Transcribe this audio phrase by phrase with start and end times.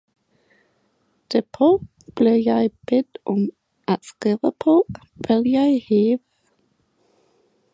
[1.31, 1.81] Derpå
[2.15, 3.49] blev jeg bedt om
[3.87, 6.19] at skrive på, hvad jeg havde.